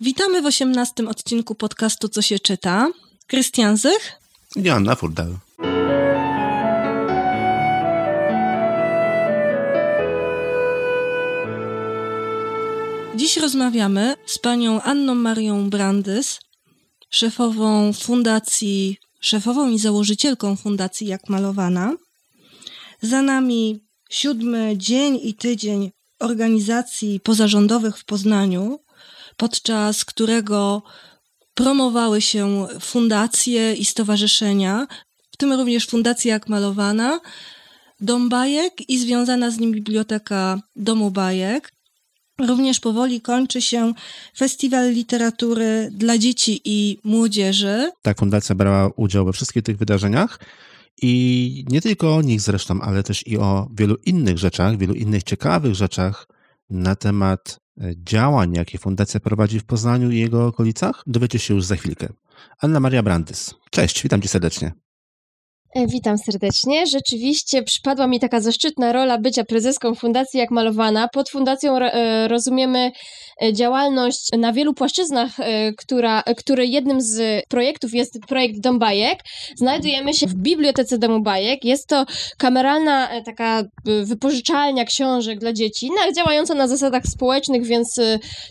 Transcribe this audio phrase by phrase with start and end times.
[0.00, 2.88] Witamy w osiemnastym odcinku podcastu Co się czyta.
[3.26, 4.12] Krystian Zych.
[4.56, 5.36] Joanna Furdal.
[13.16, 16.40] Dziś rozmawiamy z panią Anną Marią Brandys,
[17.10, 21.96] szefową fundacji, szefową i założycielką fundacji Jak Malowana.
[23.02, 23.80] Za nami
[24.10, 28.78] siódmy dzień i tydzień organizacji pozarządowych w Poznaniu,
[29.38, 30.82] podczas którego
[31.54, 34.86] promowały się fundacje i stowarzyszenia,
[35.30, 37.20] w tym również Fundacja Jak Malowana,
[38.00, 41.72] Dom Bajek i związana z nim Biblioteka Domu Bajek.
[42.38, 43.94] Również powoli kończy się
[44.36, 47.90] Festiwal Literatury dla Dzieci i Młodzieży.
[48.02, 50.40] Ta fundacja brała udział we wszystkich tych wydarzeniach
[51.02, 55.22] i nie tylko o nich zresztą, ale też i o wielu innych rzeczach, wielu innych
[55.22, 56.26] ciekawych rzeczach
[56.70, 57.58] na temat
[57.96, 62.08] działań, jakie fundacja prowadzi w Poznaniu i jego okolicach, dowiecie się już za chwilkę.
[62.60, 63.54] Anna Maria Brandys.
[63.70, 64.72] Cześć, witam cię serdecznie.
[65.74, 66.86] E, witam serdecznie.
[66.86, 71.08] Rzeczywiście przypadła mi taka zaszczytna rola bycia prezeską Fundacji Jak Malowana.
[71.08, 72.92] Pod fundacją e, rozumiemy
[73.42, 75.30] e, działalność na wielu płaszczyznach,
[75.76, 79.18] która, który jednym z projektów jest projekt Dom Bajek.
[79.56, 81.64] Znajdujemy się w Bibliotece Domu Bajek.
[81.64, 82.06] Jest to
[82.38, 83.62] kameralna taka
[84.04, 88.00] wypożyczalnia książek dla dzieci, działająca na zasadach społecznych, więc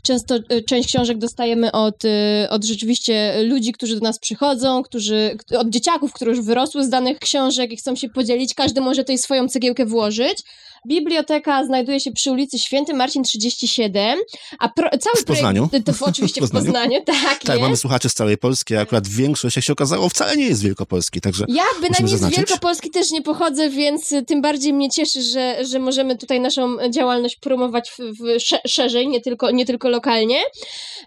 [0.03, 0.35] często
[0.67, 2.03] część książek dostajemy od,
[2.49, 7.16] od rzeczywiście ludzi, którzy do nas przychodzą, którzy, od dzieciaków, które już wyrosły z danych
[7.19, 10.43] książek i chcą się podzielić, każdy może tutaj swoją cegiełkę włożyć.
[10.87, 14.19] Biblioteka znajduje się przy ulicy Święty Marcin 37,
[14.59, 15.67] a pro, cały w Poznaniu.
[15.67, 15.85] projekt...
[15.87, 17.61] To, to oczywiście w Poznaniu, w Poznaniu tak Tak, jest.
[17.61, 21.21] mamy słuchaczy z całej Polski, a akurat większość, jak się okazało, wcale nie jest Wielkopolski,
[21.21, 25.79] także Ja bynajmniej z Wielkopolski też nie pochodzę, więc tym bardziej mnie cieszy, że, że
[25.79, 30.39] możemy tutaj naszą działalność promować w, w szerzej, nie tylko, nie tylko lokalnie.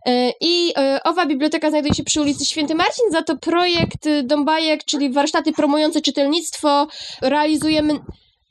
[0.06, 4.84] E, I e, owa biblioteka znajduje się przy ulicy Święty Marcin, za to projekt Dąbajek,
[4.84, 6.86] czyli warsztaty promujące czytelnictwo,
[7.22, 8.00] realizujemy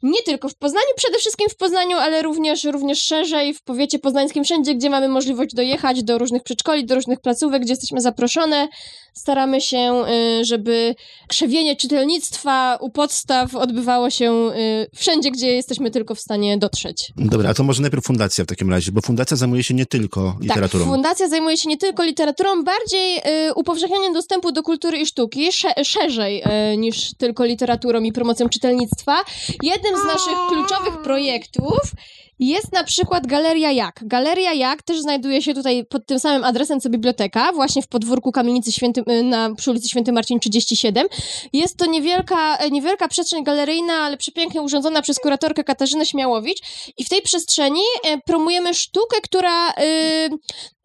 [0.04, 4.44] nie tylko w Poznaniu, przede wszystkim w Poznaniu, ale również, również szerzej w powiecie poznańskim,
[4.44, 8.68] wszędzie, gdzie mamy możliwość dojechać do różnych przedszkoli, do różnych placówek, gdzie jesteśmy zaproszone.
[9.14, 10.04] Staramy się,
[10.42, 10.96] y, żeby
[11.28, 17.12] krzewienie czytelnictwa u podstaw odbywało się y, wszędzie, gdzie jesteśmy tylko w stanie dotrzeć.
[17.18, 20.32] Dobra, a to może najpierw fundacja w takim razie, bo fundacja zajmuje się nie tylko
[20.34, 20.84] tak, literaturą.
[20.84, 25.50] Tak, fundacja zajmuje się nie tylko literaturą, bardziej y, upowszechnianiem dostępu do kultury i sztuki,
[25.84, 26.44] szerzej
[26.78, 29.24] niż tylko literaturą i promocją czytelnictwa.
[29.64, 31.96] Jednym jednym z naszych kluczowych projektów
[32.40, 34.00] jest na przykład Galeria Jak.
[34.02, 38.32] Galeria Jak też znajduje się tutaj pod tym samym adresem co biblioteka, właśnie w podwórku
[38.32, 41.08] kamienicy Święty, y, na, przy ulicy Święty Marcin 37.
[41.54, 46.60] Jest to niewielka, e, niewielka przestrzeń galeryjna, ale przepięknie urządzona przez kuratorkę Katarzynę Śmiałowicz
[46.98, 49.70] i w tej przestrzeni e, promujemy sztukę, która...
[49.70, 50.30] Y,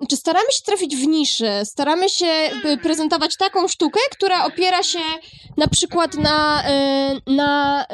[0.09, 2.51] czy staramy się trafić w niszę, staramy się
[2.83, 4.99] prezentować taką sztukę, która opiera się
[5.57, 7.87] na przykład na, y, na,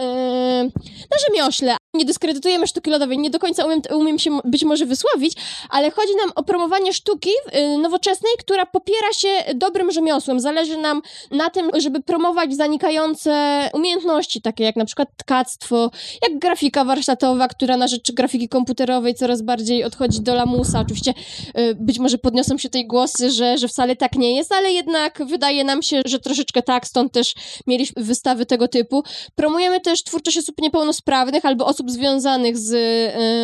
[1.11, 1.77] na rzemiośle.
[1.95, 5.33] Nie dyskredytujemy sztuki lodowej, nie do końca końca umiem, umiem się być może wysłowić,
[5.71, 10.41] ale chodzi nam o promowanie sztuki y, nowoczesnej, która popiera się dobrym rzemiosłem.
[10.41, 13.31] Zależy nam na tym, żeby promować zanikające
[13.73, 15.91] umiejętności, takie jak na przykład tkactwo,
[16.23, 20.81] jak grafika warsztatowa, która na rzecz grafiki komputerowej coraz bardziej odchodzi do lamusa.
[20.81, 21.15] Oczywiście
[21.59, 25.23] y, być może podniosą się tej głosy, że, że wcale tak nie jest, ale jednak
[25.27, 27.35] wydaje nam się, że troszeczkę tak, stąd też
[27.67, 29.03] mieliśmy wystawy tego typu.
[29.35, 33.40] Promujemy też twórczość osób niepełnosprawnych albo osób związanych z y,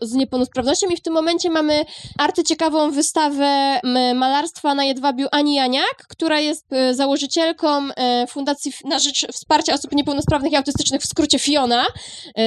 [0.00, 1.84] z niepełnosprawnością i w tym momencie mamy
[2.18, 3.80] arcyciekawą wystawę
[4.14, 9.92] malarstwa na Jedwabiu Ani Janiak, która jest e, założycielką e, Fundacji na Rzecz Wsparcia Osób
[9.92, 11.86] Niepełnosprawnych i Autystycznych, w skrócie FIONA.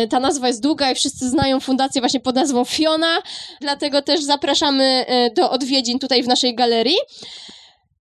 [0.09, 3.21] Ta nazwa jest długa i wszyscy znają fundację właśnie pod nazwą FIONA,
[3.61, 6.97] dlatego też zapraszamy do odwiedzin tutaj w naszej galerii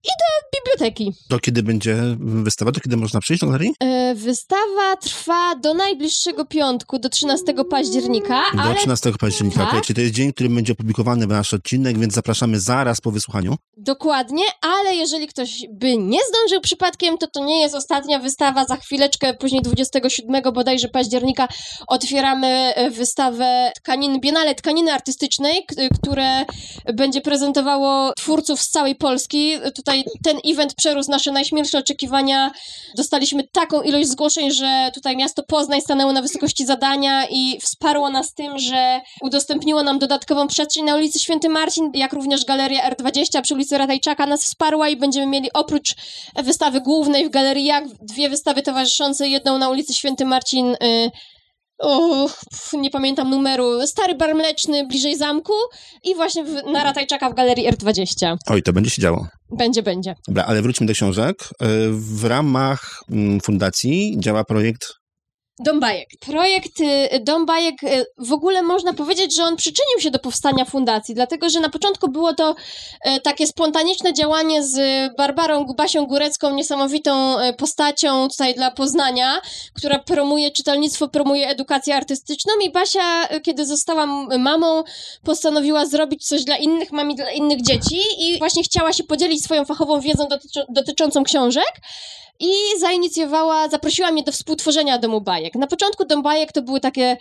[0.03, 1.13] i do biblioteki.
[1.29, 2.71] Do kiedy będzie wystawa?
[2.71, 3.73] Do kiedy można przyjść do galerii?
[3.79, 8.41] E, wystawa trwa do najbliższego piątku, do 13 października.
[8.55, 8.75] Do ale...
[8.75, 9.69] 13 października, tak?
[9.69, 9.81] okay.
[9.81, 13.55] czyli to jest dzień, który będzie opublikowany w nasz odcinek, więc zapraszamy zaraz po wysłuchaniu.
[13.77, 18.65] Dokładnie, ale jeżeli ktoś by nie zdążył przypadkiem, to to nie jest ostatnia wystawa.
[18.65, 21.47] Za chwileczkę, później 27 bodajże października
[21.87, 25.65] otwieramy e, wystawę tkanin, Biennale Tkaniny Artystycznej,
[25.95, 26.45] które
[26.93, 29.53] będzie prezentowało twórców z całej Polski.
[29.75, 32.51] Tutaj tutaj ten event przerósł nasze najśmielsze oczekiwania.
[32.97, 38.33] Dostaliśmy taką ilość zgłoszeń, że tutaj miasto Poznań stanęło na wysokości zadania i wsparło nas
[38.33, 43.53] tym, że udostępniło nam dodatkową przestrzeń na ulicy Święty Marcin, jak również Galeria R20 przy
[43.53, 45.95] ulicy Ratajczaka nas wsparła i będziemy mieli oprócz
[46.43, 51.11] wystawy głównej w Galerii Jak dwie wystawy towarzyszące, jedną na ulicy Święty Marcin y,
[51.79, 55.53] o, pf, nie pamiętam numeru, Stary Bar Mleczny bliżej zamku
[56.03, 58.35] i właśnie w, na Ratajczaka w Galerii R20.
[58.47, 59.27] Oj, to będzie się działo.
[59.57, 60.15] Będzie, będzie.
[60.27, 61.35] Dobra, ale wróćmy do książek.
[61.61, 64.87] E, W ramach mm, fundacji działa projekt
[65.59, 66.09] Dom Bajek.
[66.19, 70.65] Projekt y, Dom Bajek, y, w ogóle można powiedzieć, że on przyczynił się do powstania
[70.65, 72.55] fundacji, dlatego że na początku było to
[73.07, 74.77] y, takie spontaniczne działanie z
[75.17, 79.41] Barbarą Basią Górecką, niesamowitą postacią tutaj dla Poznania,
[79.73, 84.05] która promuje czytelnictwo, promuje edukację artystyczną i Basia, kiedy została
[84.39, 84.83] mamą,
[85.23, 89.43] postanowiła zrobić coś dla innych mam i dla innych dzieci i właśnie chciała się podzielić
[89.43, 91.71] swoją fachową wiedzą dotyczy- dotyczącą książek
[92.39, 95.55] i zainicjowała, zaprosiła mnie do współtworzenia Domu Bajek.
[95.55, 97.17] Na początku Dom Bajek to były takie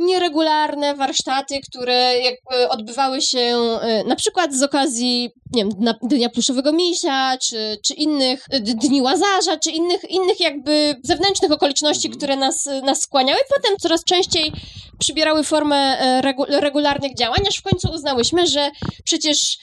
[0.00, 6.72] nieregularne warsztaty, które jakby odbywały się e, na przykład z okazji, nie wiem, Dnia Pluszowego
[6.72, 13.00] Misia, czy, czy innych Dni Łazarza, czy innych, innych jakby zewnętrznych okoliczności, które nas, nas
[13.00, 13.40] skłaniały.
[13.56, 14.52] Potem coraz częściej
[14.98, 18.70] przybierały formę e, regu- regularnych działań, aż w końcu uznałyśmy, że
[19.04, 19.58] przecież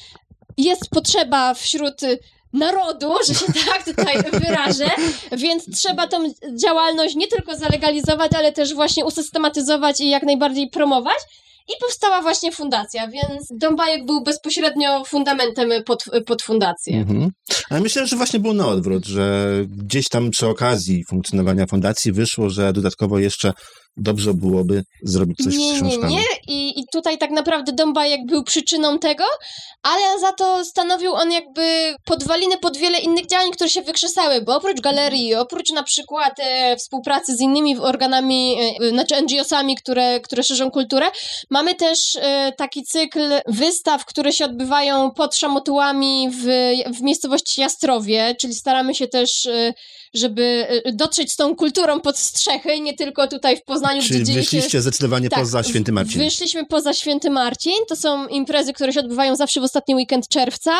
[0.58, 2.20] jest potrzeba wśród y,
[2.54, 4.90] narodu, że się tak tutaj wyrażę,
[5.32, 6.18] więc trzeba tą
[6.64, 11.18] działalność nie tylko zalegalizować, ale też właśnie usystematyzować i jak najbardziej promować.
[11.70, 16.98] I powstała właśnie fundacja, więc Dom Bajek był bezpośrednio fundamentem pod, pod fundację.
[16.98, 17.30] Mhm.
[17.70, 22.50] Ale myślę, że właśnie było na odwrót, że gdzieś tam przy okazji funkcjonowania fundacji wyszło,
[22.50, 23.54] że dodatkowo jeszcze
[23.98, 26.16] dobrze byłoby zrobić coś nie, z nie, książkami.
[26.16, 26.24] nie.
[26.48, 29.24] I, I tutaj tak naprawdę Dom Bajek był przyczyną tego,
[29.84, 34.56] ale za to stanowił on jakby podwaliny pod wiele innych działań, które się wykrzesały, bo
[34.56, 40.44] oprócz galerii, oprócz na przykład e, współpracy z innymi organami, e, znaczy NGO-sami, które, które
[40.44, 41.06] szerzą kulturę,
[41.50, 46.46] mamy też e, taki cykl wystaw, które się odbywają pod szamotułami w,
[46.98, 49.74] w miejscowości Jastrowie, czyli staramy się też, e,
[50.18, 54.34] żeby e, dotrzeć z tą kulturą pod strzechy, nie tylko tutaj w Poznaniu, Czyli gdzie
[54.34, 56.20] dzieje się wyszliście zdecydowanie tak, poza Święty Marcin.
[56.20, 57.74] Wyszliśmy poza Święty Marcin.
[57.90, 60.78] To są imprezy, które się odbywają zawsze w ostatni weekend czerwca.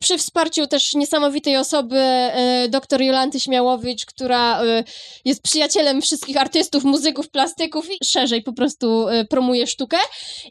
[0.00, 4.84] Przy wsparciu też niesamowitej osoby, e, dr Jolanty Śmiałowicz, która e,
[5.24, 9.96] jest przyjacielem wszystkich artystów, muzyków, plastyków i szerzej po prostu promuje sztukę.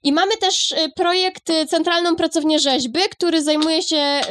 [0.03, 4.21] I mamy też projekt Centralną Pracownię Rzeźby, który zajmuje się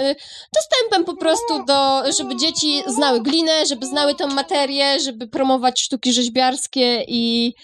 [0.55, 6.13] dostępem po prostu do, żeby dzieci znały glinę, żeby znały tą materię, żeby promować sztuki
[6.13, 7.55] rzeźbiarskie i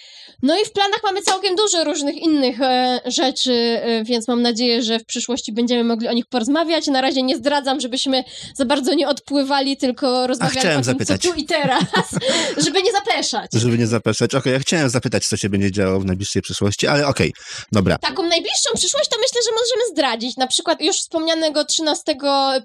[0.42, 4.82] no i w planach mamy całkiem dużo różnych innych e, rzeczy, e, więc mam nadzieję,
[4.82, 6.86] że w przyszłości będziemy mogli o nich porozmawiać.
[6.86, 8.24] Na razie nie zdradzam, żebyśmy
[8.54, 11.22] za bardzo nie odpływali, tylko rozmawiali chciałem o tym, zapytać.
[11.22, 11.84] co tu i teraz,
[12.64, 13.50] żeby nie zapeszać.
[13.52, 14.34] Żeby nie zapeszać.
[14.34, 17.32] Okej, ja chciałem zapytać, co się będzie działo w najbliższej przyszłości, ale okej,
[17.72, 17.98] dobra.
[17.98, 20.36] Taką najbliższą przyszłość to myślę, że możemy zdradzić.
[20.36, 22.16] Na przykład już wspomnianego 13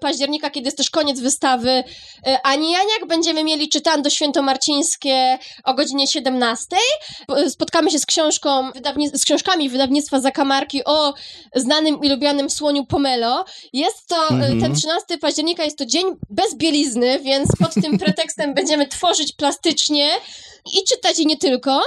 [0.02, 1.84] października, kiedy jest też koniec wystawy e,
[2.44, 6.76] Ani Janiak, będziemy mieli czytando świętomarcińskie o godzinie 17.
[7.28, 8.72] P- Spotkamy się z książką,
[9.14, 11.14] z książkami wydawnictwa Zakamarki o
[11.56, 13.46] znanym i lubianym słoniu Pomelo.
[13.74, 14.62] Jest to, e, Mhm.
[14.62, 20.10] ten 13 października jest to dzień bez bielizny, więc pod tym pretekstem będziemy tworzyć plastycznie
[20.74, 21.82] i czytać i nie tylko.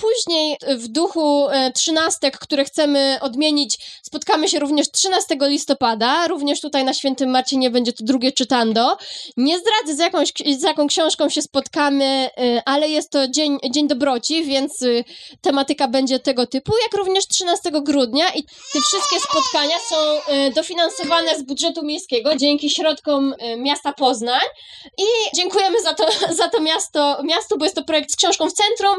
[0.00, 6.26] Później w duchu e, trzynastek, które chcemy odmienić, spotkamy się również 13 listopada.
[6.28, 8.96] Również tutaj na Świętym Marcinie będzie to drugie czytando.
[9.36, 13.88] Nie zdradzę z, jakąś, z jaką książką się spotkamy, e, ale jest to dzień, dzień
[13.88, 14.86] dobroci, więc e,
[15.40, 19.96] tematyka będzie tego typu, jak również 13 grudnia i te wszystkie spotkania są
[20.54, 24.40] dofinansowane z budżetu miejskiego dzięki środkom miasta Poznań
[24.98, 26.06] i dziękujemy za to,
[26.42, 28.96] za to miasto, miastu, bo jest to projekt z książką w centrum,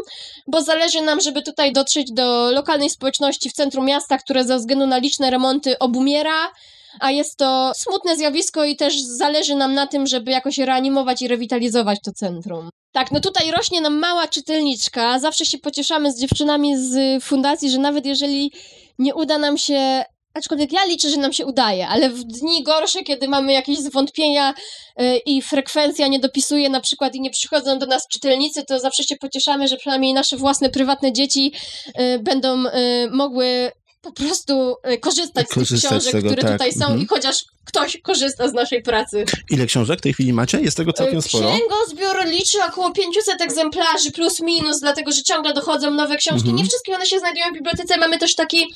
[0.48, 4.88] bo zależy nam, żeby tutaj dotrzeć do lokalnej społeczności w centrum miasta, które ze względu
[4.88, 6.52] na liczne remonty obumiera,
[7.00, 11.28] a jest to smutne zjawisko i też zależy nam na tym, żeby jakoś reanimować i
[11.28, 12.70] rewitalizować to centrum.
[12.92, 15.20] Tak, no tutaj rośnie nam mała czytelniczka.
[15.20, 18.52] Zawsze się pocieszamy z dziewczynami z fundacji, że nawet jeżeli
[19.00, 20.04] nie uda nam się
[20.36, 24.54] Aczkolwiek ja liczę, że nam się udaje, ale w dni gorsze, kiedy mamy jakieś zwątpienia
[25.02, 29.04] y, i frekwencja nie dopisuje na przykład i nie przychodzą do nas czytelnicy, to zawsze
[29.04, 31.54] się pocieszamy, że przynajmniej nasze własne, prywatne dzieci
[32.00, 32.72] y, będą y,
[33.12, 36.52] mogły po prostu y, korzystać z tych Korzystać z książek, tego, które tak.
[36.52, 37.02] tutaj są Mhm.
[37.02, 39.26] i chociaż ktoś korzysta z naszej pracy.
[39.50, 40.62] Ile książek w tej chwili macie?
[40.62, 41.50] Jest tego całkiem sporo.
[41.50, 46.50] Księgozbiór liczy około 500 egzemplarzy plus minus, dlatego że ciągle dochodzą nowe książki.
[46.50, 46.56] Mhm.
[46.58, 47.98] Nie wszystkie one się znajdują w bibliotece.
[47.98, 48.74] Mamy też taki,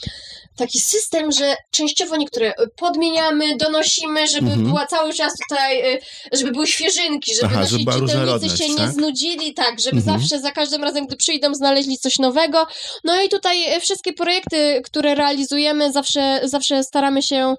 [0.60, 4.68] taki system, że częściowo niektóre y, podmieniamy, donosimy, żeby Mhm.
[4.68, 6.00] była cały czas tutaj, y,
[6.32, 8.92] żeby były świeżynki, żeby Aha, nasi żeby czytelnicy się nie tak?
[8.92, 10.20] znudzili, tak, żeby Mhm.
[10.20, 12.68] zawsze za każdym razem, gdy przyjdą, znaleźli coś nowego.
[13.04, 17.56] No i tutaj y, wszystkie projekty, które realizujemy, zawsze, zawsze staramy się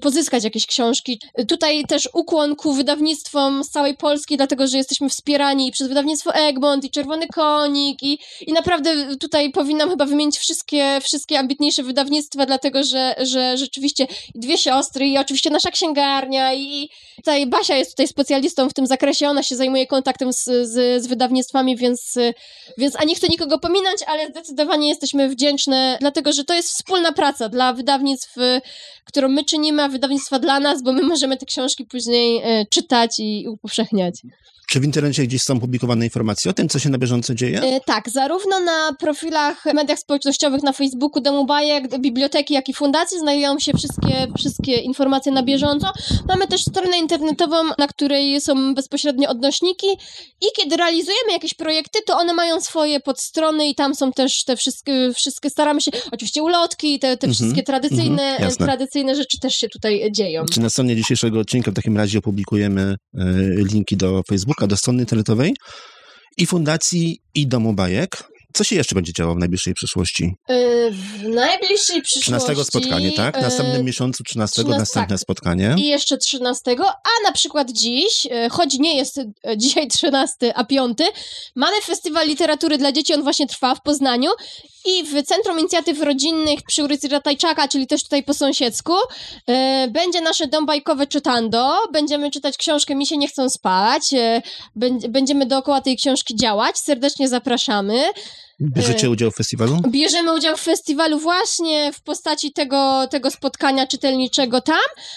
[0.00, 1.20] pozyskać jakieś książki.
[1.48, 6.84] Tutaj też ukłon ku wydawnictwom z całej Polski, dlatego że jesteśmy wspierani przez wydawnictwo Egmont
[6.84, 12.84] i Czerwony Konik i, i naprawdę tutaj powinnam chyba wymienić wszystkie, wszystkie ambitniejsze wydawnictwa, dlatego
[12.84, 18.68] że, że rzeczywiście dwie siostry i oczywiście nasza księgarnia i tutaj Basia jest tutaj specjalistą
[18.68, 22.18] w tym zakresie, ona się zajmuje kontaktem z, z, z wydawnictwami, więc,
[22.78, 27.12] więc a nie chcę nikogo pominąć, ale zdecydowanie jesteśmy wdzięczne, dlatego że to jest wspólna
[27.12, 28.34] praca dla wydawnictw,
[29.04, 33.18] którą my czynimy, a wydawnictwa dla nas, bo my możemy te książki później e, czytać
[33.18, 34.14] i upowszechniać.
[34.70, 37.60] Czy w internecie gdzieś są publikowane informacje o tym, co się na bieżąco dzieje?
[37.60, 43.18] E, tak, zarówno na profilach, mediach społecznościowych, na Facebooku Domu Bajek, biblioteki, jak i fundacji
[43.18, 45.92] znajdują się wszystkie, wszystkie informacje na bieżąco.
[46.28, 49.86] Mamy też stronę internetową, na której są bezpośrednio odnośniki
[50.40, 54.56] i kiedy realizujemy jakieś projekty, to one mają swoje podstrony i tam są też te
[54.56, 59.54] wszystkie, wszystkie staramy się, oczywiście ulotki, te, te Mhm, wszystkie tradycyjne, mhm, tradycyjne rzeczy też
[59.54, 60.44] się tutaj dzieją.
[60.52, 63.24] Czy na stronie dzisiejszego odcinka w takim razie opublikujemy e,
[63.56, 65.54] linki do Facebooka, do strony internetowej
[66.36, 68.24] i fundacji i domu bajek?
[68.54, 70.34] Co się jeszcze będzie działo w najbliższej przyszłości?
[70.50, 72.20] Y, W najbliższej przyszłości...
[72.20, 73.34] 13 spotkanie, tak?
[73.34, 75.20] W y, następnym miesiącu 13, 13, następne tak.
[75.20, 75.74] spotkanie.
[75.78, 80.64] I jeszcze 13, a na przykład dziś, e, choć nie jest e, dzisiaj 13, a
[80.64, 80.98] 5,
[81.56, 84.30] mamy Festiwal Literatury dla Dzieci, on właśnie trwa w Poznaniu
[84.88, 88.94] i w Centrum Inicjatyw Rodzinnych przy ulicy Ratajczaka, czyli też tutaj po sąsiedzku,
[89.46, 94.02] e, będzie nasze dom bajkowe czytando, będziemy czytać książkę Mi się nie chcą spać,
[94.76, 98.04] będ- będziemy dookoła tej książki działać, serdecznie zapraszamy.
[98.60, 99.80] Bierzecie udział w festiwalu?
[99.88, 104.76] Bierzemy udział w festiwalu właśnie w postaci tego, tego spotkania czytelniczego tam,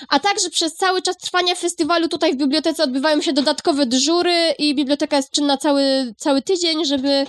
[0.10, 4.76] a także przez cały czas trwania festiwalu tutaj w bibliotece odbywają się dodatkowe dyżury i
[4.76, 7.26] biblioteka jest czynna cały, cały tydzień, żeby,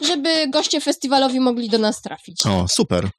[0.00, 2.46] żeby goście festiwalowi mogli do nas trafić.
[2.46, 3.10] O, super.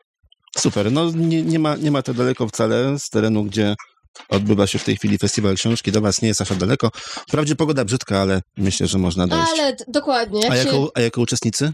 [0.58, 0.92] Super.
[0.92, 3.76] No nie, nie, ma, nie ma to daleko wcale z terenu, gdzie
[4.30, 5.92] odbywa się w tej chwili festiwal książki.
[5.92, 6.90] Do was nie jest aż daleko.
[7.28, 9.52] Wprawdzie pogoda brzydka, ale myślę, że można dojść.
[9.52, 10.52] Ale dokładnie.
[10.52, 11.74] A się, jako, a jako uczestnicy?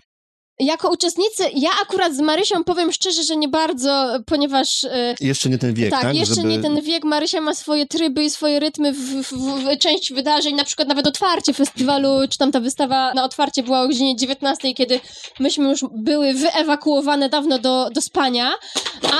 [0.60, 4.84] Jako uczestnicy, ja akurat z Marysią powiem szczerze, że nie bardzo, ponieważ...
[4.84, 6.02] e, Jeszcze nie ten wiek, tak?
[6.02, 7.04] tak, jeszcze Żeby- nie ten wiek.
[7.04, 11.08] Marysia ma swoje tryby i swoje rytmy w, w, w, część wydarzeń, na przykład nawet
[11.08, 15.00] otwarcie festiwalu, czy tam ta wystawa na otwarcie była o godzinie 19, kiedy
[15.40, 18.52] myśmy już były wyewakuowane dawno do, do spania,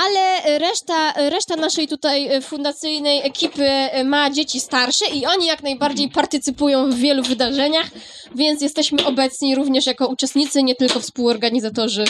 [0.04, 3.68] ale reszta, reszta naszej tutaj fundacyjnej ekipy
[4.04, 7.86] ma dzieci starsze i oni jak najbardziej partycypują w wielu wydarzeniach,
[8.34, 11.00] więc jesteśmy obecni również jako uczestnicy, nie tylko
[11.30, 12.04] współorganizatorzy.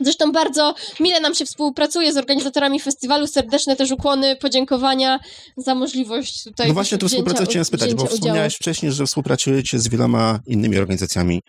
[0.00, 3.26] Zresztą bardzo mile nam się współpracuje z organizatorami festiwalu.
[3.26, 5.20] Serdeczne też ukłony, podziękowania
[5.56, 6.68] za możliwość tutaj.
[6.68, 8.20] No właśnie, tu współpracę chciałem spytać, bo wzięcia udziału.
[8.20, 11.42] wspomniałeś wcześniej, że współpracujecie z wieloma innymi organizacjami.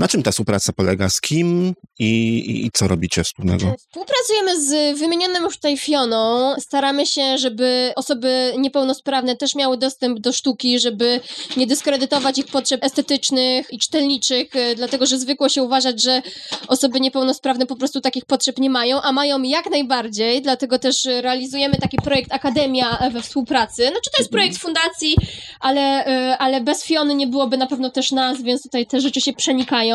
[0.00, 1.08] Na czym ta współpraca polega?
[1.08, 2.04] Z kim i,
[2.38, 3.74] i, i co robicie wspólnego?
[3.78, 6.54] Współpracujemy z wymienionym już tutaj Fioną.
[6.60, 11.20] Staramy się, żeby osoby niepełnosprawne też miały dostęp do sztuki, żeby
[11.56, 16.22] nie dyskredytować ich potrzeb estetycznych i czytelniczych, e, dlatego że zwykło się uważać, że
[16.68, 21.78] osoby niepełnosprawne po prostu takich potrzeb nie mają, a mają jak najbardziej, dlatego też realizujemy
[21.78, 23.82] taki projekt Akademia we współpracy.
[23.82, 25.16] Znaczy to jest projekt fundacji,
[25.60, 29.20] ale, e, ale bez Fiony nie byłoby na pewno też nas, więc tutaj te rzeczy
[29.20, 29.89] się przenikają.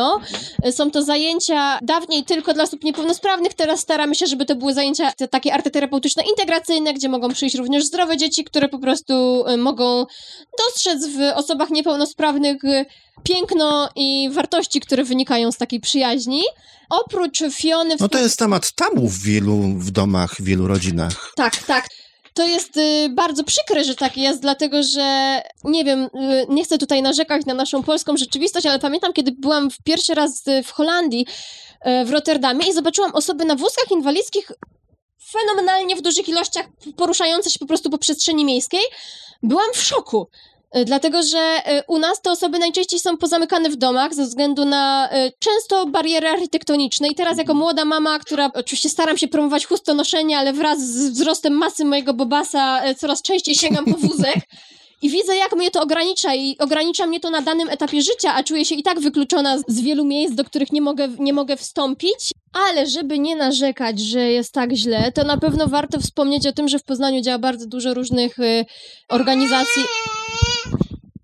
[0.62, 4.74] E, Są to zajęcia dawniej tylko dla osób niepełnosprawnych, teraz staramy się, żeby to były
[4.74, 10.06] zajęcia takie arteterapeutyczne, integracyjne, gdzie mogą przyjść również zdrowe dzieci, które po prostu e, mogą
[10.58, 12.84] dostrzec w osobach niepełnosprawnych e,
[13.22, 16.42] piękno i wartości, które wynikają z takiej przyjaźni.
[16.90, 17.96] Oprócz Fiony...
[18.00, 21.32] No to jest temat tabu w wielu w domach, w wielu rodzinach.
[21.36, 21.88] Tak, tak.
[22.36, 26.78] To jest y, bardzo przykre, że tak jest, dlatego że nie wiem, y, nie chcę
[26.78, 30.70] tutaj narzekać na naszą polską rzeczywistość, ale pamiętam, kiedy byłam w pierwszy raz y, w
[30.70, 31.26] Holandii,
[32.04, 34.52] w Rotterdamie i zobaczyłam osoby na wózkach inwalidzkich
[35.30, 36.66] fenomenalnie w dużych ilościach
[36.96, 38.80] poruszające się po prostu po przestrzeni miejskiej.
[39.42, 40.28] Byłam w szoku.
[40.74, 44.64] Y, Dlatego, że y, u nas te osoby najczęściej są pozamykane w domach ze względu
[44.64, 47.08] na y, często bariery architektoniczne.
[47.08, 51.52] I teraz, jako młoda mama, która oczywiście staram się promować chustonoszenie, ale wraz z wzrostem
[51.52, 54.36] masy mojego bobasa coraz częściej sięgam po wózek.
[55.02, 58.42] I widzę, jak mnie to ogranicza, i ogranicza mnie to na danym etapie życia, a
[58.42, 62.30] czuję się i tak wykluczona z wielu miejsc, do których nie mogę, nie mogę wstąpić.
[62.52, 66.68] Ale żeby nie narzekać, że jest tak źle, to na pewno warto wspomnieć o tym,
[66.68, 68.36] że w Poznaniu działa bardzo dużo różnych
[69.08, 69.82] organizacji,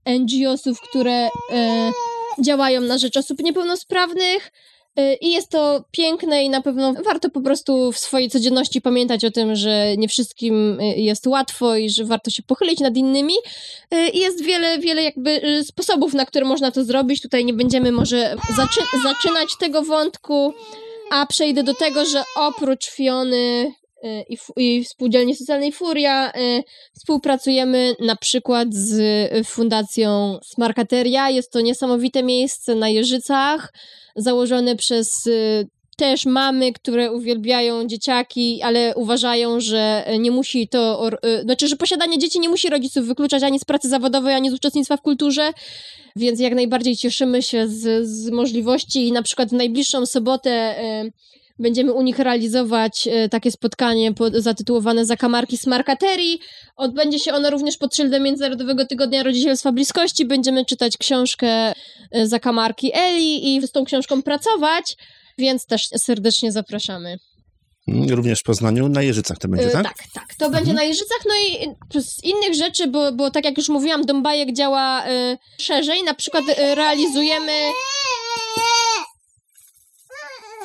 [0.06, 1.92] NGO-sów, które e,
[2.40, 4.52] działają na rzecz osób niepełnosprawnych.
[4.96, 9.24] E, I jest to piękne i na pewno warto po prostu w swojej codzienności pamiętać
[9.24, 13.34] o tym, że nie wszystkim e, jest łatwo i że warto się pochylić nad innymi.
[13.90, 17.22] E, I jest wiele, wiele jakby e, sposobów, na które można to zrobić.
[17.22, 20.54] Tutaj nie będziemy może zaczy- zaczynać tego wątku,
[21.10, 23.72] a przejdę do tego, że oprócz Fiony
[24.28, 26.30] i, fu- i Spółdzielni Socjalnej Furia.
[26.30, 28.92] y, Współpracujemy na przykład z
[29.32, 31.30] y, Fundacją Smarkateria.
[31.30, 33.72] Jest to niesamowite miejsce na Jeżycach,
[34.16, 41.42] założone przez y, też mamy, które uwielbiają dzieciaki, ale uważają, że nie musi to, y,
[41.42, 44.96] znaczy, że posiadanie dzieci nie musi rodziców wykluczać ani z pracy zawodowej, ani z uczestnictwa
[44.96, 45.52] w kulturze,
[46.16, 51.12] więc jak najbardziej cieszymy się z, z możliwości i na przykład w najbliższą sobotę y,
[51.58, 56.38] będziemy u nich realizować y, takie spotkanie pod, zatytułowane Zakamarki Smarkaterii.
[56.76, 60.24] Odbędzie się ono również pod szyldem Międzynarodowego Tygodnia Rodzicielstwa Bliskości.
[60.24, 61.72] Będziemy czytać książkę
[62.16, 64.96] y, Zakamarki Eli i z tą książką pracować,
[65.38, 67.18] więc też serdecznie zapraszamy.
[68.10, 69.82] Również w Poznaniu, na Jeżycach to będzie, Y, tak?
[69.82, 70.34] tak, tak.
[70.38, 71.68] To będzie na Jeżycach, no i
[72.02, 76.02] z innych rzeczy, bo, bo tak jak już mówiłam, Dąbajek działa y, szerzej.
[76.02, 77.52] Na przykład y, realizujemy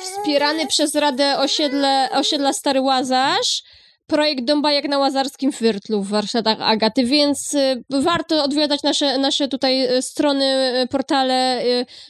[0.00, 3.62] wspierany przez Radę Osiedle, Osiedla Stary Łazarz
[4.06, 9.96] projekt Dąbajek na Łazarskim Wyrtlu w warsztatach Agaty, więc y, warto odwiedzać nasze, nasze tutaj
[9.96, 10.44] y, strony,
[10.84, 11.62] y, portale,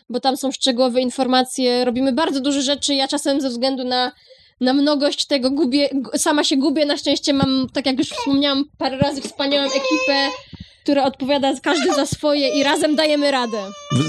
[0.09, 1.85] bo tam są szczegółowe informacje.
[1.85, 2.95] Robimy bardzo dużo rzeczy.
[2.95, 4.12] Ja czasem ze względu na
[4.61, 6.87] na mnogość tego gubię, gu- sama się gubię.
[6.87, 10.28] Na szczęście mam, tak jak już wspomniałam, parę razy wspaniałą ekipę,
[10.83, 13.59] która odpowiada każdy za swoje i razem dajemy radę.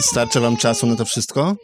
[0.01, 1.55] Starczy wam czasu na to wszystko?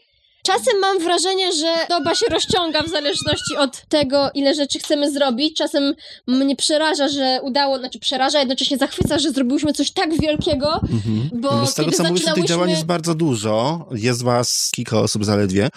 [0.45, 5.57] Czasem mam wrażenie, że doba się rozciąga w zależności od tego, ile rzeczy chcemy zrobić.
[5.57, 5.93] Czasem
[6.27, 11.29] mnie przeraża, że udało, znaczy przeraża, jednocześnie zachwyca, że zrobiliśmy coś tak wielkiego, Mhm.
[11.41, 13.85] bo, No z tego, co mówisz, tych działań jest bardzo dużo.
[13.91, 15.69] Jest was kilka osób zaledwie.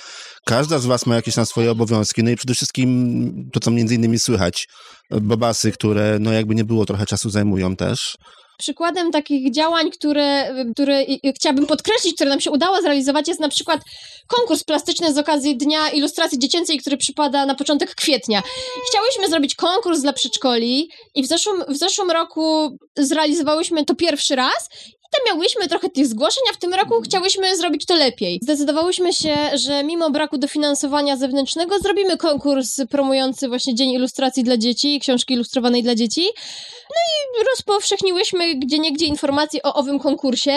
[0.44, 2.22] Każda z was ma jakieś tam swoje obowiązki.
[2.24, 4.68] No i przede wszystkim to, co między innymi słychać,
[5.10, 8.16] bobasy, które no jakby nie było, trochę czasu zajmują też.
[8.58, 11.04] Przykładem takich działań, które, które
[11.36, 13.80] chciałabym podkreślić, które nam się udało zrealizować, jest na przykład
[14.26, 18.42] konkurs plastyczny z okazji Dnia Ilustracji Dziecięcej, który przypada na początek kwietnia.
[18.88, 24.68] Chciałyśmy zrobić konkurs dla przedszkoli i w zeszłym, w zeszłym roku zrealizowałyśmy to pierwszy raz.
[25.08, 28.38] I tam miałyśmy trochę tych zgłoszeń, a w tym roku chciałyśmy zrobić to lepiej.
[28.42, 34.94] Zdecydowałyśmy się, że mimo braku dofinansowania zewnętrznego zrobimy konkurs promujący właśnie Dzień Ilustracji dla Dzieci
[34.94, 36.28] i książki ilustrowanej dla dzieci
[37.50, 40.52] rozpowszechniłyśmy gdzie niegdzie informacje o owym konkursie,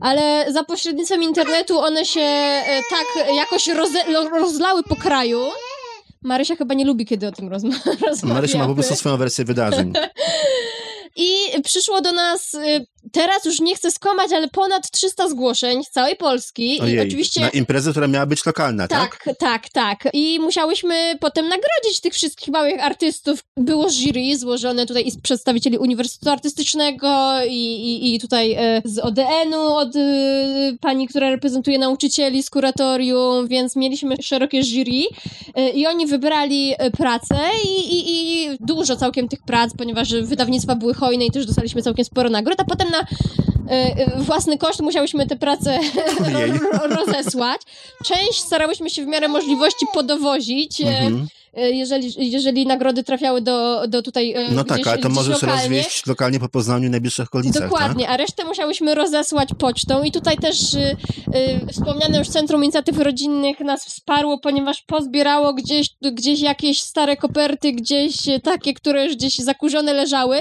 [0.00, 3.98] ale za pośrednictwem internetu one się e, tak jakoś roze,
[4.32, 5.40] rozlały po kraju.
[6.22, 8.34] Marysia chyba nie lubi, kiedy o tym rozma- rozmawiamy.
[8.34, 9.92] Marysia ma po prostu swoją wersję wydarzeń.
[11.16, 15.90] I przyszło do nas, y, teraz już nie chcę skłamać, ale ponad 300 zgłoszeń z
[15.90, 16.76] całej Polski.
[16.76, 17.40] I Ojej, oczywiście...
[17.40, 19.24] na imprezę, która miała być lokalna, tak?
[19.24, 20.08] Tak, tak, tak.
[20.12, 23.40] I musiałyśmy potem nagrodzić tych wszystkich małych artystów.
[23.56, 28.98] Było jury złożone tutaj i z przedstawicieli Uniwersytetu Artystycznego i, i, i tutaj e, z
[28.98, 30.00] ODN-u, od e,
[30.80, 35.02] pani, która reprezentuje nauczycieli z kuratorium, więc mieliśmy szerokie jury
[35.54, 40.94] e, i oni wybrali pracę i, i, i dużo całkiem tych prac, ponieważ wydawnictwa były
[40.94, 43.06] hojne i też dostaliśmy całkiem sporo nagród, a potem na
[43.70, 45.78] e, własny koszt musiałyśmy te prace
[46.72, 47.60] ro- rozesłać.
[48.04, 51.26] Część starałyśmy się w miarę możliwości podowozić, e, Mhm.
[51.54, 55.62] e, jeżeli, jeżeli nagrody trafiały do, do tutaj e, No tak, ale to możesz lokalnie.
[55.62, 60.36] rozwieść lokalnie po Poznaniu i najbliższych okolicach, Dokładnie, a resztę musiałyśmy rozesłać pocztą i tutaj
[60.36, 60.96] też y,
[61.68, 67.72] y, wspomniane już Centrum Inicjatyw Rodzinnych nas wsparło, ponieważ pozbierało gdzieś, gdzieś jakieś stare koperty,
[67.72, 70.40] gdzieś y, takie, które już gdzieś zakurzone leżały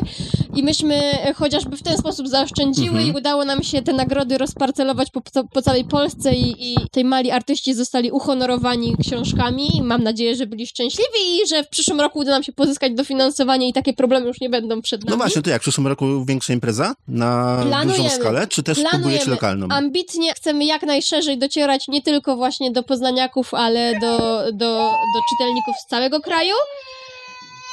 [0.55, 3.07] i myśmy y, chociażby w ten sposób zaoszczędziły Mhm.
[3.07, 5.21] i udało nam się te nagrody rozparcelować po,
[5.53, 9.81] po, całej Polsce i, i tej mali artyści zostali uhonorowani książkami.
[9.83, 13.69] Mam nadzieję, że byli szczęśliwi i że w przyszłym roku uda nam się pozyskać dofinansowanie
[13.69, 15.09] i takie problemy już nie będą przed tak?
[15.09, 15.17] nami.
[15.19, 18.03] No właśnie, to jak, w przyszłym roku większa impreza na Planujemy.
[18.03, 19.01] dużą skalę, czy też Planujemy.
[19.03, 19.67] próbujecie lokalną?
[19.69, 24.17] Ambitnie chcemy jak najszerzej docierać nie tylko właśnie do poznaniaków, ale do,
[24.53, 26.55] do, do czytelników z całego kraju.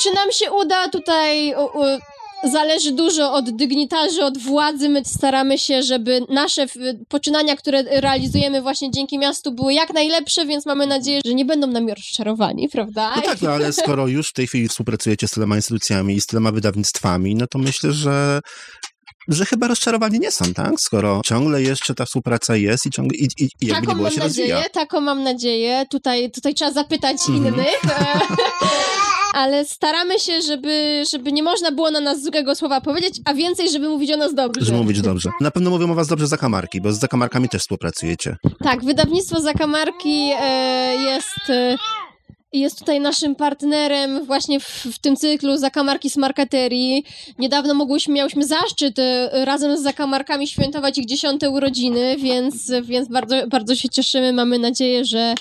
[0.02, 1.54] Czy nam się uda tutaj...
[1.54, 1.82] U, u,
[2.52, 4.88] Zależy dużo od dygnitarzy, od władzy.
[4.88, 6.72] My staramy się, żeby nasze w-
[7.08, 11.66] poczynania, które realizujemy właśnie dzięki miastu, były jak najlepsze, więc mamy nadzieję, że nie będą
[11.66, 13.12] nami rozczarowani, prawda?
[13.16, 16.26] No tak, no ale skoro już w tej chwili współpracujecie z tyloma instytucjami i z
[16.26, 18.40] tyloma wydawnictwami, no to myślę, że
[19.28, 20.72] że chyba rozczarowani nie są, tak?
[20.80, 24.02] Skoro ciągle jeszcze ta współpraca jest i ciągle i, i, i jakby taką nie było
[24.02, 24.70] mam się nadzieję, rozwija.
[24.70, 25.86] taką mam nadzieję.
[25.90, 27.54] Tutaj, tutaj trzeba zapytać Mhm.
[27.54, 27.80] innych.
[29.32, 33.70] Ale staramy się, żeby, żeby nie można było na nas złego słowa powiedzieć, a więcej,
[33.70, 34.64] żeby mówić o nas dobrze.
[34.64, 35.30] Żeby mówić dobrze.
[35.40, 38.36] Na pewno mówią o was dobrze zakamarki, bo z zakamarkami też współpracujecie.
[38.64, 41.76] Tak, wydawnictwo Zakamarki e, jest, e,
[42.52, 47.04] jest tutaj naszym partnerem właśnie w, w tym cyklu Zakamarki z Markaterii.
[47.38, 53.46] Niedawno mogłyśmy, miałyśmy zaszczyt e, razem z Zakamarkami świętować ich dziesiąte urodziny, więc, więc bardzo,
[53.46, 54.32] bardzo się cieszymy.
[54.32, 55.34] Mamy nadzieję, że,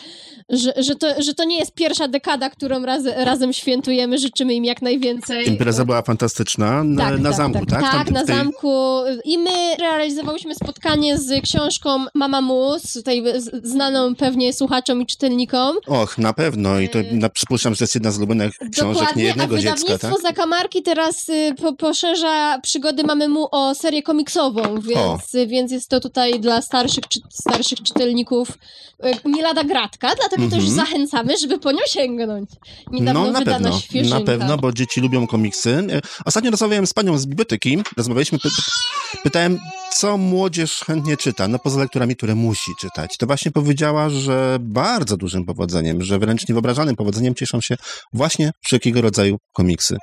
[0.50, 4.18] że, że, to, że to nie jest pierwsza dekada, którą raz, razem świętujemy.
[4.18, 5.48] Życzymy im jak najwięcej.
[5.48, 7.82] Impreza była fantastyczna na, Tak, na tak, zamku, tak?
[7.82, 9.02] Tak, Tam na tej- zamku.
[9.26, 13.24] I my realizowałyśmy spotkanie z książką Mama Mus, tutaj
[13.64, 15.76] znaną pewnie słuchaczom i czytelnikom.
[15.88, 19.56] Och, na pewno i to na, przypuszczam, że to jest jedna z ulubionych książek niejednego
[19.56, 20.14] a dziecka, tak?
[20.22, 26.00] Zakamarki teraz y, po, poszerza przygody Mamy Mu o serię komiksową, więc, więc jest to
[26.00, 28.50] tutaj dla starszych, czy, starszych czytelników
[29.06, 30.74] y, nie lada gratka, dlatego też Mhm.
[30.76, 32.50] zachęcamy, żeby po nią sięgnąć.
[32.92, 34.20] Niedawno No na pewno, świeżynka.
[34.20, 35.70] na pewno, bo dzieci lubią komiksy.
[35.92, 38.50] E, Ostatnio rozmawiałem z panią z biblioteki, rozmawialiśmy, py
[39.24, 39.60] pytałem,
[39.96, 43.18] co młodzież chętnie czyta, no poza lekturami, które musi czytać.
[43.18, 46.48] To właśnie powiedziała, że bardzo dużym powodzeniem, że wręcz
[46.92, 47.76] niewyobrażalnym powodzeniem cieszą się
[48.14, 49.98] właśnie wszelkiego rodzaju komiksy.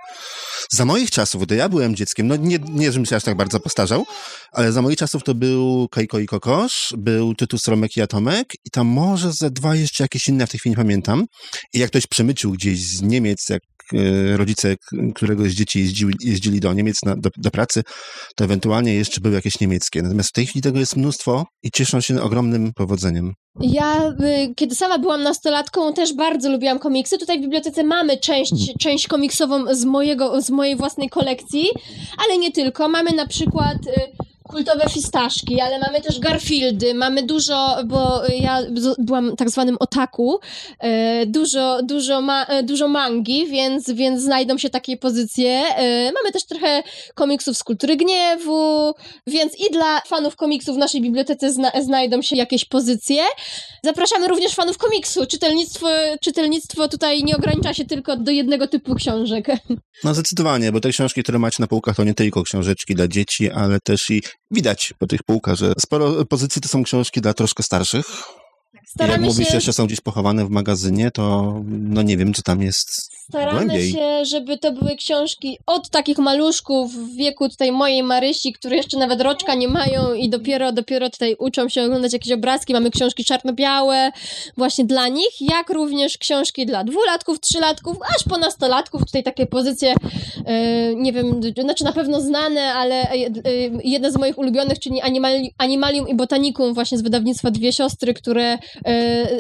[0.73, 3.61] Za moich czasów, gdy ja byłem dzieckiem, no nie, nie żebym się aż tak bardzo
[3.61, 4.07] postarzał,
[4.53, 8.71] ale za moich czasów to był Kajko i Kokosz, był Tytus Romek i Atomek i
[8.71, 11.27] tam może ze dwa jeszcze jakieś inne, w tej chwili nie pamiętam.
[11.75, 13.63] I jak ktoś przemycił gdzieś z Niemiec, jak
[13.95, 14.77] e, rodzice
[15.15, 17.83] któregoś z dzieci jeździły, jeździli do Niemiec na, do, do pracy,
[18.37, 20.03] to ewentualnie jeszcze były jakieś niemieckie.
[20.03, 23.33] Natomiast w tej chwili tego jest mnóstwo i cieszą się ogromnym powodzeniem.
[23.61, 27.19] Ja, y, kiedy sama byłam nastolatką, też bardzo lubiłam komiksy.
[27.19, 31.69] Tutaj w bibliotece mamy część, część komiksową z, mojego, z mojej własnej kolekcji,
[32.25, 32.89] ale nie tylko.
[32.89, 38.59] Mamy na przykład y, kultowe fistaszki, ale mamy też Garfieldy, mamy dużo, bo ja
[38.99, 40.41] byłam tak zwanym otaku,
[40.85, 45.63] y, dużo, dużo, ma, y, dużo mangi, więc, więc znajdą się takie pozycje.
[46.09, 46.83] Y, Mamy też trochę
[47.15, 48.95] komiksów z kultury gniewu,
[49.27, 53.23] więc i dla fanów komiksów w naszej bibliotece zna, znajdą się jakieś pozycje.
[53.85, 55.27] Zapraszamy również fanów komiksu.
[55.27, 55.89] Czytelnictwo,
[56.23, 59.47] czytelnictwo tutaj nie ogranicza się tylko do jednego typu książek.
[60.05, 63.51] No zdecydowanie, bo te książki, które macie na półkach, to nie tylko książeczki dla dzieci,
[63.51, 67.63] ale też i widać po tych półkach, że sporo pozycji to są książki dla troszkę
[67.63, 68.38] starszych.
[68.97, 72.33] I jak Staramy mówisz, się, jeszcze są gdzieś pochowane w magazynie, to no nie wiem,
[72.33, 73.93] czy tam jest staramy głębiej.
[73.93, 78.99] się, żeby to były książki od takich maluszków w wieku tutaj mojej Marysi, które jeszcze
[78.99, 82.73] nawet roczka nie mają i dopiero, dopiero tutaj uczą się oglądać jakieś obrazki.
[82.73, 84.13] Mamy książki czarno-białe
[84.57, 89.05] właśnie dla nich, jak również książki dla dwulatków, trzylatków, aż po nastolatków.
[89.07, 89.95] Tutaj takie pozycje,
[90.47, 93.31] e, nie wiem, znaczy na pewno znane, ale e, e,
[93.85, 98.59] jedna z moich ulubionych, czyli Animali, Animalium i Botanikum właśnie z wydawnictwa Dwie Siostry, które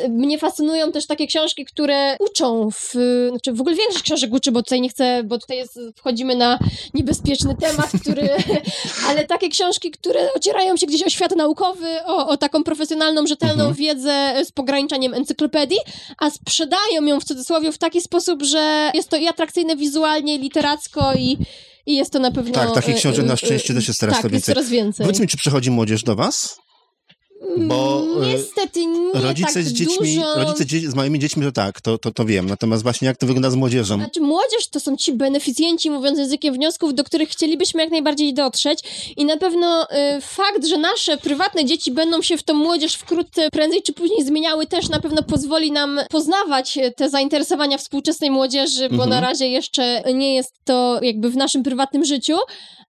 [0.08, 2.94] mnie fascynują też takie książki, które uczą, w,
[3.30, 6.58] znaczy w ogóle większość książek uczy, bo tutaj nie chcę, bo tutaj jest, wchodzimy na
[6.94, 8.28] niebezpieczny temat, który,
[9.08, 13.68] ale takie książki, które ocierają się gdzieś o świat naukowy, o, o taką profesjonalną, rzetelną
[13.68, 13.74] Mhm.
[13.74, 15.78] wiedzę z pograniczeniem encyklopedii,
[16.18, 21.14] a sprzedają ją w cudzysłowie w taki sposób, że jest to i atrakcyjne wizualnie, literacko
[21.14, 21.38] i
[21.86, 22.54] i jest to na pewno...
[22.54, 24.54] Tak, takich e, książek na e, szczęście też jest teraz tak, więcej.
[24.54, 25.06] coraz więcej.
[25.06, 26.58] Powiedz mi, czy przychodzi młodzież do was?
[27.58, 30.34] Bo, Mm, e, Niestety nie Rodzice tak z dziećmi, dużo...
[30.34, 32.46] rodzice dzie- z małymi dziećmi to tak, to, to, to wiem.
[32.46, 33.96] Natomiast właśnie jak to wygląda z młodzieżą?
[33.96, 38.78] Znaczy, młodzież to są ci beneficjenci, mówiąc językiem wniosków, do których chcielibyśmy jak najbardziej dotrzeć.
[39.16, 43.48] I na pewno y, fakt, że nasze prywatne dzieci będą się w tą młodzież wkrótce,
[43.50, 48.88] prędzej czy później zmieniały, też na pewno pozwoli nam poznawać e, te zainteresowania współczesnej młodzieży,
[48.88, 49.10] bo Mhm.
[49.10, 52.36] na razie jeszcze nie jest to jakby w naszym prywatnym życiu.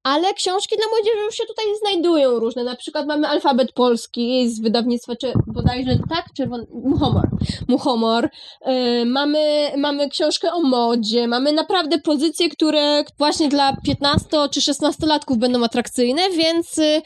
[0.04, 2.64] Ale książki dla młodzieży już się tutaj znajdują różne.
[2.64, 7.30] Na przykład mamy alfabet polski z wydawnictwa, czy bodajże tak, czerwony, Muchomor.
[7.68, 8.30] Muchomor.
[8.62, 15.08] E, mamy, mamy książkę o modzie, mamy naprawdę pozycje, które właśnie dla 15 czy 16
[15.08, 17.02] latków będą atrakcyjne, więc y,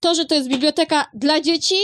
[0.00, 1.74] to, że to jest biblioteka dla dzieci,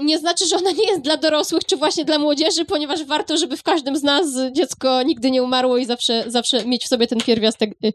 [0.00, 3.56] nie znaczy, że ona nie jest dla dorosłych, czy właśnie dla młodzieży, ponieważ warto, żeby
[3.56, 7.18] w każdym z nas dziecko nigdy nie umarło i zawsze, zawsze mieć w sobie ten
[7.20, 7.92] pierwiastek y,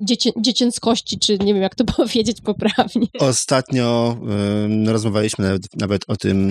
[0.00, 3.06] dziecię, dziecięcości, czy nie wiem, jak to powiedzieć poprawnie.
[3.18, 4.16] Ostatnio
[4.86, 6.50] rozmawialiśmy nawet, nawet o tym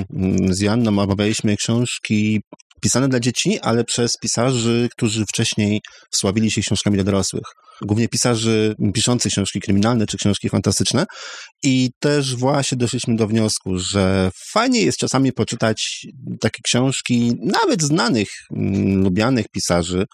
[0.49, 2.41] y, z Janną, omawialiśmy książki
[2.85, 5.81] pisane dla dzieci, ale przez pisarzy, którzy wcześniej
[6.15, 7.43] sławili się książkami dla dorosłych.
[7.81, 11.05] Głównie pisarzy piszących książki kryminalne czy książki fantastyczne.
[11.63, 16.07] I też właśnie doszliśmy do wniosku, że fajnie jest czasami poczytać
[16.41, 20.05] takie książki, nawet znanych, mm, lubianych pisarzy,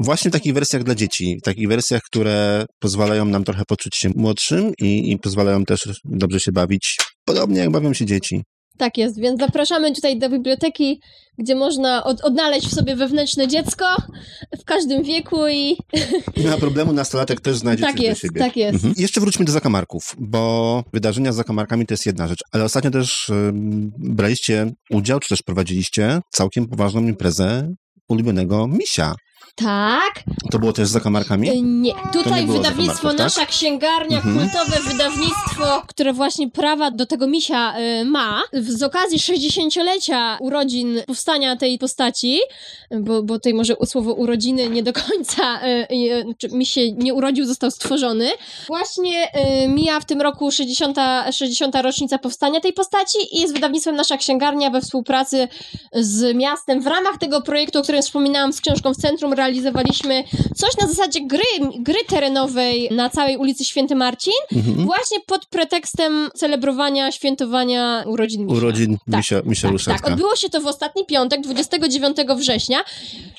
[0.00, 4.10] Właśnie w takich wersjach dla dzieci, w takich wersjach, które pozwalają nam trochę poczuć się
[4.16, 8.42] młodszym i, i pozwalają też dobrze się bawić, podobnie jak bawią się dzieci.
[8.78, 11.00] Tak jest, więc zapraszamy tutaj do biblioteki,
[11.38, 13.84] gdzie można od, odnaleźć w sobie wewnętrzne dziecko
[14.60, 15.76] w każdym wieku i
[16.36, 18.40] Nie ma problemu, nastolatek też znajdzie tak coś jest, dla siebie.
[18.40, 18.74] tak jest.
[18.74, 18.94] Mhm.
[18.96, 23.28] Jeszcze wróćmy do zakamarków, bo wydarzenia z zakamarkami to jest jedna rzecz, ale ostatnio też
[23.28, 27.74] ym, braliście udział, czy też prowadziliście całkiem poważną imprezę
[28.08, 29.14] ulubionego misia.
[29.58, 30.22] Tak.
[30.50, 31.50] To było też z zakamarkami?
[31.50, 31.92] Y, Nie.
[32.12, 33.18] Tutaj nie wydawnictwo tak?
[33.18, 34.38] Nasza Księgarnia, Mhm.
[34.50, 38.42] kultowe wydawnictwo, które właśnie prawa do tego misia y, ma.
[38.52, 42.40] Z okazji 60-lecia urodzin powstania tej postaci,
[43.00, 47.14] bo, bo tutaj może słowo urodziny nie do końca, y, y, czy mi się nie
[47.14, 48.28] urodził, został stworzony.
[48.66, 49.28] Właśnie
[49.68, 50.96] mija w tym roku 60,
[51.32, 55.48] 60 rocznica powstania tej postaci i z wydawnictwem Nasza Księgarnia we współpracy
[55.92, 60.24] z miastem w ramach tego projektu, o którym wspominałam z książką w centrum, realizowaliśmy
[60.56, 61.42] coś na zasadzie gry,
[61.78, 64.86] gry terenowej na całej ulicy Święty Marcin, Mhm.
[64.86, 68.56] właśnie pod pretekstem celebrowania, świętowania urodzin Misia.
[68.56, 72.78] Urodzin Tak, Misia, Misia Tak, tak, odbyło się to w ostatni piątek, 29 września.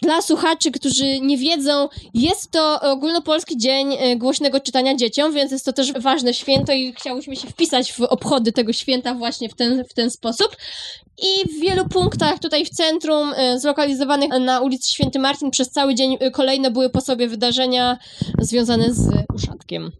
[0.01, 5.65] Dla słuchaczy, którzy nie wiedzą, jest to ogólnopolski dzień e, głośnego czytania dzieciom, więc jest
[5.65, 9.83] to też ważne święto i chciałyśmy się wpisać w obchody tego święta właśnie w ten,
[9.89, 10.55] w ten sposób.
[11.21, 15.95] I w wielu punktach tutaj w centrum, e, zlokalizowanych na ulicy Święty Marcin, przez cały
[15.95, 17.97] dzień e, kolejne były po sobie wydarzenia
[18.39, 19.91] związane z uszatkiem.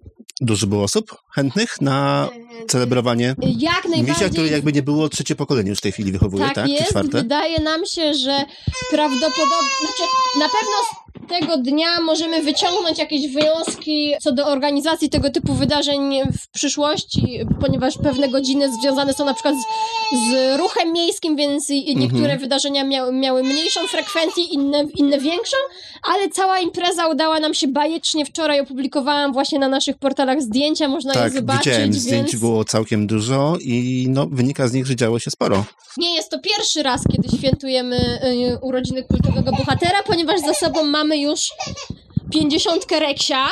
[0.42, 2.30] Dużo było osób chętnych na
[2.68, 4.30] celebrowanie E, Jak Misia, najbardziej...
[4.30, 6.56] który jakby nie było trzecie pokolenie już w tej chwili wychowuje, tak?
[6.56, 6.88] Tak Czy jest.
[6.90, 7.18] czwarte?
[7.22, 8.44] Wydaje nam się, że
[8.92, 10.04] prawdopodobnie, znaczy
[10.40, 10.76] na pewno
[11.30, 17.98] tego dnia możemy wyciągnąć jakieś wyjątki co do organizacji tego typu wydarzeń w przyszłości, ponieważ
[18.04, 22.40] pewne godziny związane są na przykład z, z ruchem miejskim, więc niektóre Mhm.
[22.40, 25.58] wydarzenia miały, miały mniejszą frekwencję, inne, inne większą,
[26.04, 28.26] ale cała impreza udała nam się bajecznie.
[28.26, 32.04] Wczoraj opublikowałam właśnie na naszych portalach zdjęcia, można je Tak, zobaczyć, widziałem, więc...
[32.04, 35.66] zdjęć było całkiem dużo i no, wynika z nich, że działo się sporo.
[35.98, 38.20] Nie jest to pierwszy raz, kiedy świętujemy
[38.54, 41.50] y, urodziny kultowego bohatera, ponieważ za sobą mamy już
[42.34, 43.48] pięćdziesiątkę Reksia.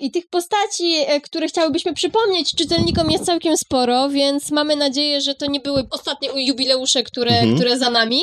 [0.00, 5.34] I tych postaci, e, które chciałybyśmy przypomnieć czytelnikom jest całkiem sporo, więc mamy nadzieję, że
[5.34, 7.54] to nie były ostatnie jubileusze, które, Mhm.
[7.54, 8.20] które za nami.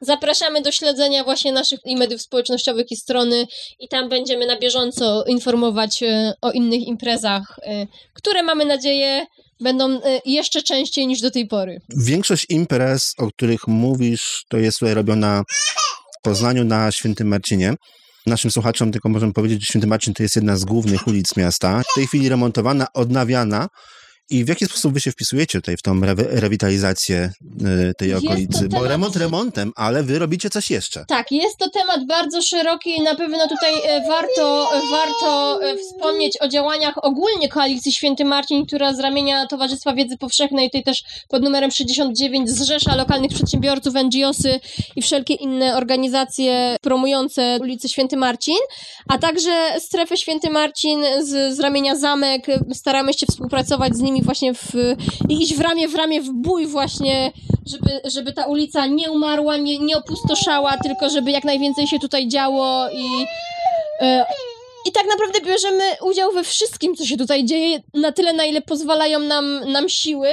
[0.00, 3.46] Zapraszamy do śledzenia właśnie naszych i mediów społecznościowych i strony
[3.78, 9.26] i tam będziemy na bieżąco informować e, o innych imprezach, e, które mamy nadzieję
[9.60, 11.80] będą jeszcze częściej niż do tej pory.
[11.96, 15.42] Większość imprez, o których mówisz, to jest tutaj robiona
[16.22, 17.74] Poznaniu na Świętym Marcinie.
[18.26, 21.82] Naszym słuchaczom tylko możemy powiedzieć, że Święty Marcin to jest jedna z głównych ulic miasta.
[21.92, 23.68] W tej chwili remontowana, odnawiana.
[24.30, 27.32] I w jaki sposób wy się wpisujecie tutaj w tą re- rewitalizację
[27.90, 28.68] y, tej Jest okolicy?
[28.68, 31.04] Bo remont remontem, ale wy robicie coś jeszcze.
[31.08, 35.76] Tak, jest to temat bardzo szeroki i na pewno tutaj e, warto, e, warto e,
[35.76, 41.02] wspomnieć o działaniach ogólnie Koalicji Święty Marcin, która z ramienia Towarzystwa Wiedzy Powszechnej, tutaj też
[41.28, 44.60] pod numerem 69 zrzesza lokalnych przedsiębiorców, NGOsy
[44.96, 48.58] i wszelkie inne organizacje promujące ulicę Święty Marcin,
[49.08, 52.46] a także strefę Święty Marcin z, z ramienia Zamek.
[52.72, 54.74] Staramy się współpracować z nimi właśnie w,
[55.28, 57.32] i iść w ramię w ramię w bój właśnie,
[57.66, 62.28] żeby, żeby ta ulica nie umarła, nie, nie opustoszała, tylko żeby jak najwięcej się tutaj
[62.28, 63.26] działo i
[64.00, 64.26] e,
[64.86, 68.60] i tak naprawdę bierzemy udział we wszystkim, co się tutaj dzieje, na tyle, na ile
[68.62, 70.28] pozwalają nam, nam siły,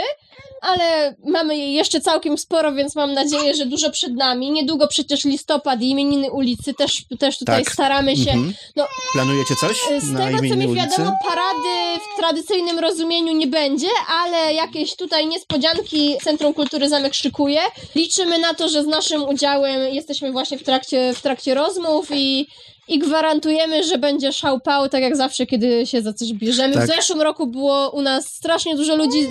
[0.61, 4.51] ale mamy jej jeszcze całkiem sporo, więc mam nadzieję, że dużo przed nami.
[4.51, 7.73] Niedługo przecież listopad i imieniny ulicy, też, też tutaj Tak.
[7.73, 8.53] staramy się Mhm.
[8.75, 10.75] no, Planujecie coś z na tego, co mi ulicy?
[10.75, 13.87] wiadomo, parady w tradycyjnym rozumieniu nie będzie,
[14.23, 17.59] ale jakieś tutaj niespodzianki Centrum Kultury Zamek szykuje.
[17.95, 22.47] Liczymy na to, że z naszym udziałem jesteśmy właśnie w trakcie, w trakcie rozmów i,
[22.87, 26.73] i gwarantujemy, że będzie szałpał, tak jak zawsze, kiedy się za coś bierzemy.
[26.73, 26.83] Tak.
[26.83, 29.27] W zeszłym roku było u nas strasznie dużo ludzi,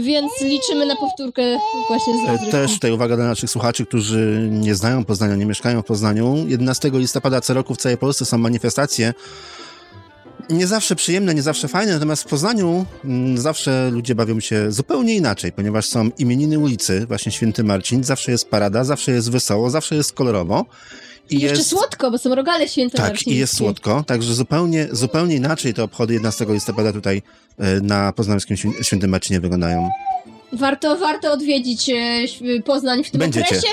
[0.00, 1.42] więc liczymy na powtórkę
[1.88, 2.50] właśnie z E, rozrywką.
[2.50, 6.44] Też tutaj uwaga dla naszych słuchaczy, którzy nie znają Poznania, nie mieszkają w Poznaniu.
[6.48, 9.14] 11 listopada co roku w całej Polsce są manifestacje.
[10.50, 15.16] Nie zawsze przyjemne, nie zawsze fajne, natomiast w Poznaniu mm, zawsze ludzie bawią się zupełnie
[15.16, 19.94] inaczej, ponieważ są imieniny ulicy, właśnie Święty Marcin, zawsze jest parada, zawsze jest wesoło, zawsze
[19.94, 20.64] jest kolorowo.
[21.30, 23.30] I jeszcze jest, słodko, bo są rogale tak, świętomarcińskie.
[23.30, 27.22] i jest słodko, także zupełnie, zupełnie inaczej te obchody 11 listopada tutaj
[27.58, 29.90] e, na poznańskim Świę- Świętym Marcinie wyglądają.
[30.52, 33.46] Warto, warto odwiedzić e, Poznań w tym Będziecie.
[33.46, 33.68] okresie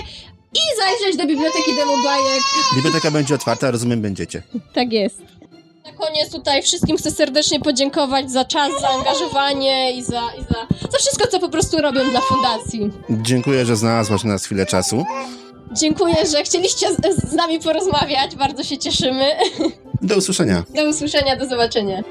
[0.53, 2.43] i zajrzeć do Biblioteki Domu Bajek.
[2.75, 4.43] Biblioteka będzie otwarta, rozumiem, będziecie.
[4.73, 5.17] Tak jest.
[5.85, 10.97] Na koniec tutaj wszystkim chcę serdecznie podziękować za czas, zaangażowanie i za, i za, za
[10.97, 12.89] wszystko, co po prostu robią dla fundacji.
[13.09, 15.03] Dziękuję, że znalazłaś na nas chwilę czasu.
[15.71, 18.35] Dziękuję, że chcieliście z, z nami porozmawiać.
[18.35, 19.25] Bardzo się cieszymy.
[20.01, 20.63] Do usłyszenia.
[20.75, 22.03] Do usłyszenia, do zobaczenia.